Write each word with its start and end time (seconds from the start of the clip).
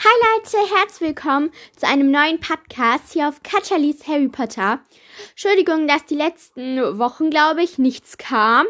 Hi 0.00 0.36
Leute, 0.36 0.76
herzlich 0.76 1.08
willkommen 1.08 1.50
zu 1.76 1.84
einem 1.88 2.12
neuen 2.12 2.38
Podcast 2.38 3.14
hier 3.14 3.26
auf 3.26 3.42
Katjalis 3.42 4.06
Harry 4.06 4.28
Potter. 4.28 4.78
Entschuldigung, 5.30 5.88
dass 5.88 6.04
die 6.04 6.14
letzten 6.14 7.00
Wochen, 7.00 7.30
glaube 7.30 7.64
ich, 7.64 7.78
nichts 7.78 8.16
kam. 8.16 8.66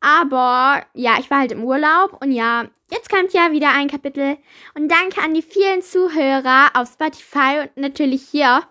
Aber 0.00 0.84
ja, 0.92 1.20
ich 1.20 1.30
war 1.30 1.38
halt 1.38 1.52
im 1.52 1.62
Urlaub 1.62 2.20
und 2.20 2.32
ja, 2.32 2.64
jetzt 2.90 3.08
kommt 3.08 3.32
ja 3.32 3.52
wieder 3.52 3.70
ein 3.76 3.88
Kapitel. 3.88 4.38
Und 4.74 4.88
danke 4.88 5.22
an 5.22 5.34
die 5.34 5.42
vielen 5.42 5.82
Zuhörer 5.82 6.70
auf 6.74 6.88
Spotify 6.88 7.60
und 7.60 7.76
natürlich 7.76 8.22
hier. 8.28 8.64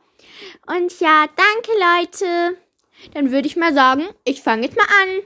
Und 0.67 0.99
ja, 0.99 1.27
danke 1.27 1.71
Leute. 1.79 2.57
Dann 3.13 3.31
würde 3.31 3.47
ich 3.47 3.55
mal 3.55 3.73
sagen, 3.73 4.03
ich 4.25 4.41
fange 4.41 4.63
jetzt 4.63 4.75
mal 4.75 4.83
an. 4.83 5.21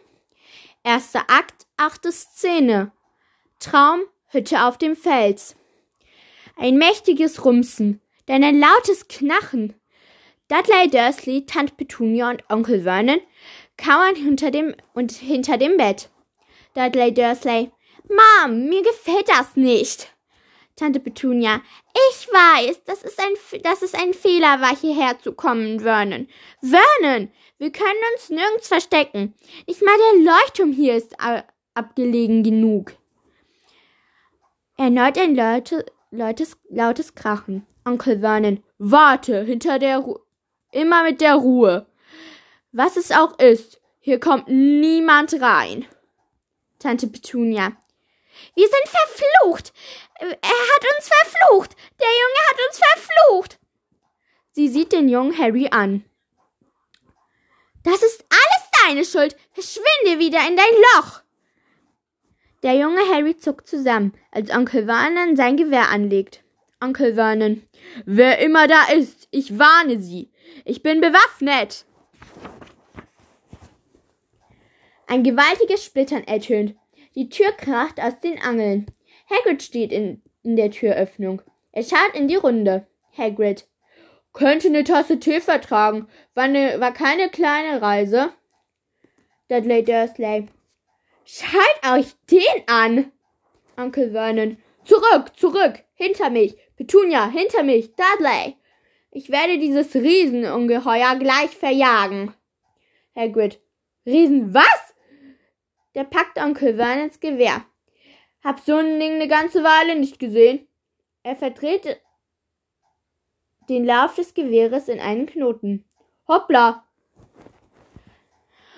Erster 0.84 1.22
Akt, 1.32 1.66
achte 1.78 2.12
Szene. 2.12 2.92
Traum, 3.60 4.02
Hütte 4.28 4.66
auf 4.66 4.78
dem 4.78 4.96
Fels. 4.96 5.56
Ein 6.60 6.78
mächtiges 6.78 7.46
Rumsen, 7.46 8.02
dann 8.26 8.44
ein 8.44 8.60
lautes 8.60 9.08
Knachen. 9.08 9.76
Dudley 10.50 10.90
Dursley, 10.90 11.46
Tante 11.46 11.74
Petunia 11.74 12.30
und 12.30 12.44
Onkel 12.50 12.84
Vernon 12.84 13.22
kauern 13.78 14.16
hinter 14.16 14.52
dem 14.52 14.76
und 14.94 15.14
hinter 15.14 15.58
dem 15.58 15.78
Bett. 15.78 16.10
Dudley 16.74 17.14
Dursley, 17.14 17.72
Mom, 18.10 18.68
mir 18.68 18.84
gefällt 18.84 19.30
das 19.30 19.56
nicht. 19.56 20.14
Tante 20.76 21.00
Petunia, 21.00 21.62
ich 21.94 22.28
weiß, 22.28 22.84
das 22.84 23.04
ist 23.04 23.22
ein, 23.22 23.62
dass 23.64 23.82
es 23.82 23.94
ein 23.94 24.14
Fehler 24.14 24.60
war, 24.60 24.76
hierher 24.76 25.18
zu 25.18 25.32
kommen, 25.32 25.80
Vernon. 25.80 26.28
Vernon, 26.60 27.32
wir 27.58 27.72
können 27.72 28.04
uns 28.16 28.30
nirgends 28.30 28.68
verstecken. 28.68 29.34
Nicht 29.66 29.82
mal 29.82 29.96
der 29.98 30.34
Leuchtturm 30.34 30.74
hier 30.74 30.98
ist 30.98 31.16
abgelegen 31.74 32.44
genug. 32.44 32.92
Erneut 34.76 35.18
ein 35.18 35.36
Leute, 35.36 35.86
Leutes, 36.12 36.58
lautes 36.70 37.14
Krachen. 37.14 37.68
Onkel 37.86 38.20
Vernon, 38.20 38.64
warte, 38.78 39.44
hinter 39.44 39.78
der 39.80 40.00
Ru 40.00 40.18
immer 40.72 41.04
mit 41.04 41.22
der 41.22 41.36
Ruhe. 41.36 41.86
Was 42.72 42.98
es 42.98 43.12
auch 43.12 43.38
ist, 43.40 43.80
hier 44.00 44.20
kommt 44.20 44.48
niemand 44.48 45.40
rein. 45.42 45.86
Tante 46.80 47.08
Petunia, 47.08 47.74
wir 48.56 48.68
sind 48.68 48.88
verflucht. 48.88 49.74
Er 50.20 50.30
hat 50.32 50.86
uns 50.96 51.08
verflucht. 51.08 51.76
Der 52.00 52.08
Junge 52.08 52.40
hat 52.50 52.58
uns 52.68 52.80
verflucht. 52.80 53.60
Sie 54.52 54.68
sieht 54.68 54.92
den 54.92 55.10
jungen 55.10 55.38
Harry 55.38 55.70
an. 55.70 56.06
Das 57.84 58.02
ist 58.04 58.26
alles 58.30 58.70
deine 58.84 59.06
Schuld. 59.06 59.38
Verschwinde 59.54 60.20
wieder 60.20 60.40
in 60.48 60.58
dein 60.58 60.74
Loch. 60.96 61.22
Der 62.64 62.76
junge 62.76 63.02
Harry 63.12 63.38
zuckt 63.38 63.68
zusammen, 63.68 64.14
als 64.32 64.50
Onkel 64.50 64.86
Vernon 64.86 65.36
sein 65.36 65.56
Gewehr 65.56 65.90
anlegt. 65.90 66.44
Onkel 66.82 67.16
Vernon. 67.16 67.64
Wer 68.06 68.40
immer 68.40 68.68
da 68.68 68.86
ist, 68.94 69.28
ich 69.32 69.58
warne 69.58 70.00
Sie. 70.00 70.30
Ich 70.66 70.84
bin 70.84 71.02
bewaffnet. 71.02 71.86
Ein 75.08 75.24
gewaltiges 75.24 75.84
Splittern 75.84 76.24
ertönt. 76.24 76.76
Die 77.16 77.30
Tür 77.30 77.52
kracht 77.54 78.00
aus 78.00 78.20
den 78.20 78.42
Angeln. 78.42 78.88
Hagrid 79.30 79.64
steht 79.64 79.92
in, 79.92 80.22
in 80.44 80.56
der 80.56 80.72
Türöffnung. 80.72 81.42
Er 81.72 81.84
schaut 81.84 82.14
in 82.14 82.28
die 82.28 82.36
Runde. 82.36 82.86
Hagrid. 83.18 83.68
Könnte 84.34 84.68
eine 84.68 84.84
Tasse 84.84 85.20
Tee 85.20 85.42
vertragen. 85.42 86.08
War, 86.36 86.48
ne, 86.48 86.80
war 86.80 86.94
keine 86.94 87.30
kleine 87.30 87.82
Reise. 87.82 88.32
Dudley 89.48 89.84
Dursley. 89.84 90.48
Schaut 91.32 91.94
euch 91.94 92.16
den 92.32 92.64
an! 92.66 93.12
Onkel 93.78 94.12
Vernon. 94.14 94.58
Zurück, 94.84 95.38
zurück, 95.38 95.84
hinter 95.94 96.32
mich. 96.32 96.58
Petunia, 96.76 97.30
hinter 97.30 97.62
mich. 97.62 97.94
Dudley. 97.96 98.58
Ich 99.12 99.30
werde 99.30 99.60
dieses 99.60 99.94
Riesenungeheuer 99.94 101.16
gleich 101.18 101.52
verjagen. 101.52 102.34
Hagrid. 103.16 103.62
Riesen 104.08 104.56
was? 104.56 104.96
Der 105.94 106.04
packt 106.04 106.40
Onkel 106.40 106.78
Vernons 106.78 107.20
Gewehr. 107.20 107.64
Hab 108.44 108.62
so 108.62 108.78
ein 108.78 109.00
Ding 109.00 109.14
eine 109.14 109.28
ganze 109.28 109.64
Weile 109.64 110.00
nicht 110.00 110.18
gesehen. 110.18 110.68
Er 111.22 111.36
verdreht 111.36 112.02
den 113.70 113.86
Lauf 113.86 114.16
des 114.16 114.34
Gewehres 114.34 114.90
in 114.90 115.00
einen 115.00 115.28
Knoten. 115.28 115.86
Hoppla! 116.28 116.84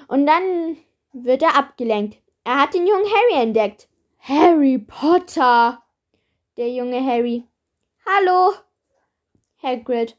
Und 0.09 0.25
dann 0.25 0.75
wird 1.13 1.43
er 1.43 1.55
abgelenkt. 1.55 2.17
Er 2.43 2.59
hat 2.59 2.73
den 2.73 2.87
jungen 2.87 3.05
Harry 3.05 3.43
entdeckt. 3.43 3.87
Harry 4.19 4.79
Potter. 4.79 5.83
Der 6.57 6.71
junge 6.71 7.03
Harry. 7.05 7.43
Hallo. 8.05 8.53
Hagrid. 9.61 10.17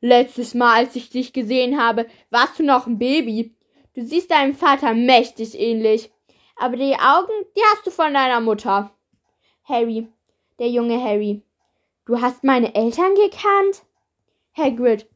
Letztes 0.00 0.52
Mal, 0.52 0.84
als 0.84 0.96
ich 0.96 1.08
dich 1.08 1.32
gesehen 1.32 1.80
habe, 1.80 2.06
warst 2.28 2.58
du 2.58 2.62
noch 2.62 2.86
ein 2.86 2.98
Baby. 2.98 3.54
Du 3.94 4.04
siehst 4.04 4.30
deinem 4.30 4.54
Vater 4.54 4.92
mächtig 4.92 5.58
ähnlich. 5.58 6.10
Aber 6.56 6.76
die 6.76 6.94
Augen, 6.94 7.32
die 7.56 7.62
hast 7.72 7.86
du 7.86 7.90
von 7.90 8.12
deiner 8.12 8.40
Mutter. 8.40 8.90
Harry. 9.64 10.08
Der 10.58 10.68
junge 10.68 11.02
Harry. 11.02 11.42
Du 12.04 12.20
hast 12.20 12.44
meine 12.44 12.74
Eltern 12.74 13.14
gekannt? 13.14 13.82
Hagrid. 14.56 15.08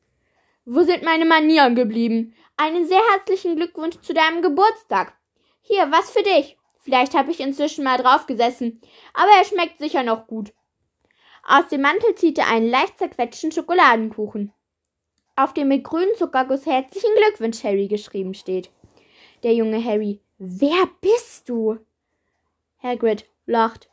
Wo 0.65 0.83
sind 0.83 1.03
meine 1.03 1.27
Manieren 1.27 1.75
geblieben? 1.75 2.34
Einen 2.56 2.87
sehr 2.87 3.03
herzlichen 3.12 3.56
Glückwunsch 3.56 4.00
zu 4.00 4.15
deinem 4.15 4.41
Geburtstag. 4.41 5.17
Hier, 5.69 5.91
was 5.91 6.10
für 6.10 6.22
dich. 6.22 6.56
Vielleicht 6.78 7.15
habe 7.15 7.32
ich 7.32 7.41
inzwischen 7.41 7.82
mal 7.82 7.99
draufgesessen, 7.99 8.81
aber 9.12 9.31
er 9.37 9.44
schmeckt 9.44 9.81
sicher 9.81 10.04
noch 10.04 10.28
gut. 10.28 10.53
Aus 11.44 11.66
dem 11.66 11.81
Mantel 11.81 12.15
zieht 12.15 12.38
er 12.38 12.47
einen 12.47 12.71
leicht 12.71 12.99
zerquetschten 12.99 13.50
Schokoladenkuchen, 13.50 14.53
auf 15.34 15.55
dem 15.55 15.66
mit 15.66 15.82
grünem 15.82 16.15
Zuckerguss 16.16 16.66
herzlichen 16.66 17.10
Glückwunsch 17.16 17.65
Harry 17.65 17.88
geschrieben 17.88 18.34
steht. 18.34 18.71
Der 19.43 19.55
junge 19.55 19.82
Harry. 19.84 20.21
Wer 20.38 20.88
bist 21.00 21.49
du? 21.49 21.81
Hagrid 22.81 23.26
lacht. 23.47 23.91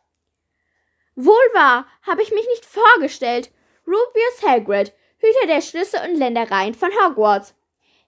Wohl 1.16 1.33
wahr, 1.53 1.88
habe 2.03 2.22
ich 2.22 2.31
mich 2.31 2.47
nicht 2.50 2.66
vorgestellt. 2.66 3.51
Rubius 3.88 4.44
Hagrid, 4.45 4.94
Hüter 5.17 5.47
der 5.47 5.62
Schlüsse 5.62 5.97
und 6.07 6.17
Ländereien 6.17 6.75
von 6.75 6.91
Hogwarts. 6.91 7.56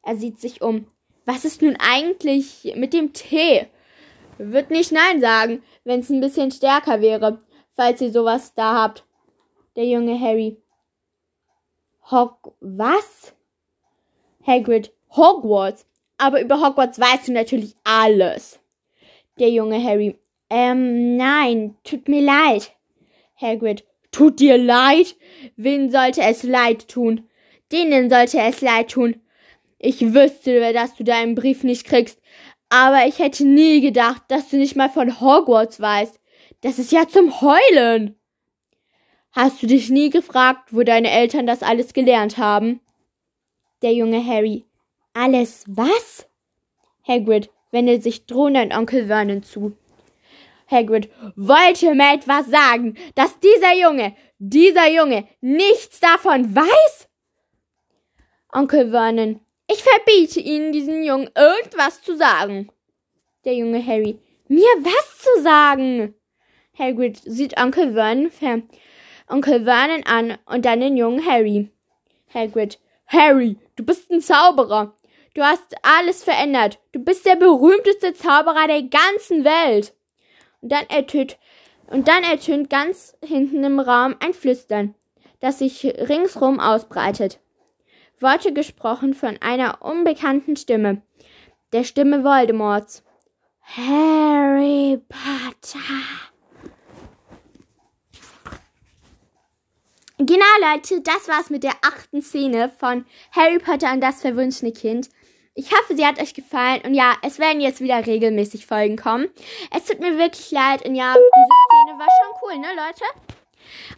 Er 0.04 0.16
sieht 0.16 0.40
sich 0.40 0.62
um. 0.62 0.92
Was 1.25 1.44
ist 1.44 1.62
nun 1.62 1.75
eigentlich 1.80 2.74
mit 2.75 2.94
dem 2.94 3.13
Tee? 3.13 3.68
Wird 4.38 4.69
nicht 4.69 4.91
Nein 4.91 5.22
sagen, 5.22 5.63
wenn's 5.84 6.09
ein 6.09 6.22
bisschen 6.22 6.52
stärker 6.52 7.02
wäre, 7.02 7.41
falls 7.75 8.02
ihr 8.02 8.12
sowas 8.12 8.53
da 8.53 8.75
habt. 8.75 9.06
Der 9.75 9.86
junge 9.86 10.19
Harry. 10.19 10.58
Hog 12.12 12.53
was? 12.59 13.34
Hagrid. 14.46 14.91
Hogwarts. 15.09 15.88
Aber 16.18 16.41
über 16.41 16.62
Hogwarts 16.62 17.00
weißt 17.00 17.28
du 17.28 17.31
natürlich 17.34 17.75
alles. 17.84 18.59
Der 19.40 19.50
junge 19.50 19.84
Harry. 19.84 20.18
Ähm, 20.50 21.18
nein, 21.18 21.75
tut 21.84 22.07
mir 22.07 22.22
leid. 22.22 22.72
Hagrid. 23.42 23.84
Tut 24.12 24.40
dir 24.40 24.57
leid? 24.57 25.16
Wen 25.57 25.92
sollte 25.92 26.22
es 26.22 26.44
leid 26.44 26.88
tun? 26.88 27.28
Denen 27.72 28.09
sollte 28.09 28.40
es 28.40 28.62
leid 28.62 28.92
tun, 28.92 29.19
ich 29.78 30.13
wüsste, 30.13 30.74
dass 30.74 30.96
du 30.96 31.03
deinen 31.03 31.36
Brief 31.36 31.63
nicht 31.63 31.86
kriegst, 31.86 32.19
aber 32.69 33.08
ich 33.08 33.19
hätte 33.19 33.46
nie 33.46 33.81
gedacht, 33.81 34.24
dass 34.30 34.50
du 34.50 34.58
nicht 34.58 34.75
mal 34.75 34.90
von 34.90 35.19
Hogwarts 35.22 35.80
weißt. 35.80 36.19
Das 36.62 36.80
ist 36.80 36.91
ja 36.91 37.08
zum 37.08 37.41
Heulen. 37.41 38.19
Hast 39.31 39.62
du 39.62 39.68
dich 39.68 39.90
nie 39.90 40.09
gefragt, 40.09 40.74
wo 40.74 40.84
deine 40.84 41.12
Eltern 41.12 41.46
das 41.46 41.62
alles 41.62 41.94
gelernt 41.94 42.38
haben? 42.38 42.80
Der 43.81 43.94
junge 43.94 44.25
Harry. 44.25 44.66
Alles 45.13 45.66
was? 45.68 46.28
Hagrid 47.07 47.50
wendet 47.72 48.03
sich 48.03 48.25
drohend 48.25 48.57
an 48.57 48.72
Onkel 48.72 49.07
Vernon 49.07 49.44
zu. 49.44 49.78
Hagrid 50.72 51.09
wollte 51.36 51.94
mir 51.94 52.13
etwas 52.13 52.47
sagen, 52.47 52.96
dass 53.13 53.40
dieser 53.40 53.75
Junge, 53.75 54.16
dieser 54.40 54.89
Junge 54.89 55.27
nichts 55.42 56.00
davon 56.00 56.56
weiß? 56.56 57.07
Onkel 58.51 58.89
Vernon. 58.89 59.44
Ich 59.67 59.83
verbiete 59.83 60.39
Ihnen, 60.39 60.71
diesen 60.71 61.03
Jungen 61.03 61.29
irgendwas 61.35 62.01
zu 62.01 62.15
sagen. 62.15 62.69
Der 63.45 63.53
junge 63.56 63.85
Harry. 63.85 64.19
Mir 64.47 64.69
was 64.79 65.19
zu 65.19 65.41
sagen? 65.41 66.13
Hagrid 66.77 67.17
sieht 67.23 67.59
Onkel 67.59 67.94
Vernon, 67.94 68.31
Onkel 69.27 69.63
Vernon 69.63 70.03
an 70.03 70.38
und 70.45 70.65
dann 70.65 70.81
den 70.81 70.97
jungen 70.97 71.25
Harry. 71.25 71.71
Hagrid. 72.33 72.79
Harry, 73.07 73.57
du 73.75 73.83
bist 73.83 74.12
ein 74.12 74.21
Zauberer. 74.21 74.95
Du 75.33 75.44
hast 75.44 75.75
alles 75.81 76.23
verändert. 76.23 76.79
Du 76.91 77.00
bist 77.00 77.25
der 77.25 77.35
berühmteste 77.35 78.13
Zauberer 78.13 78.67
der 78.67 78.83
ganzen 78.83 79.44
Welt. 79.44 79.94
Und 80.62 80.71
dann 80.71 80.85
ertönt, 80.89 81.38
und 81.88 82.07
dann 82.07 82.23
ertönt 82.23 82.69
ganz 82.69 83.15
hinten 83.23 83.63
im 83.63 83.79
Raum 83.79 84.15
ein 84.19 84.33
Flüstern, 84.33 84.95
das 85.39 85.59
sich 85.59 85.85
ringsrum 85.85 86.59
ausbreitet. 86.59 87.39
Worte 88.19 88.53
gesprochen 88.53 89.13
von 89.13 89.38
einer 89.41 89.81
unbekannten 89.81 90.56
Stimme, 90.56 91.01
der 91.73 91.83
Stimme 91.83 92.23
Voldemorts. 92.23 93.03
Harry 93.62 95.01
Potter. 95.09 95.79
Genau, 100.17 100.45
Leute, 100.62 101.01
das 101.01 101.27
war's 101.27 101.50
mit 101.50 101.63
der 101.63 101.73
achten 101.81 102.21
Szene 102.21 102.71
von 102.79 103.06
Harry 103.31 103.59
Potter 103.59 103.91
und 103.91 104.01
das 104.01 104.21
verwunschene 104.21 104.71
Kind. 104.71 105.09
Ich 105.56 105.71
hoffe, 105.71 105.95
sie 105.95 106.06
hat 106.06 106.21
euch 106.21 106.33
gefallen 106.33 106.81
und 106.85 106.94
ja, 106.94 107.15
es 107.21 107.39
werden 107.39 107.59
jetzt 107.59 107.81
wieder 107.81 108.06
regelmäßig 108.06 108.65
Folgen 108.65 108.97
kommen. 108.97 109.29
Es 109.75 109.85
tut 109.85 110.00
mir 110.00 110.17
wirklich 110.17 110.51
leid 110.51 110.85
und 110.85 110.95
ja, 110.95 111.13
diese 111.13 111.56
Szene 111.67 112.00
war 112.00 112.07
schon 112.07 112.33
cool, 112.41 112.57
ne, 112.59 112.67
Leute? 112.75 113.03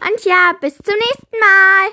Und 0.10 0.26
ja, 0.26 0.54
bis 0.60 0.78
zum 0.78 0.96
nächsten 0.96 1.40
Mal. 1.40 1.92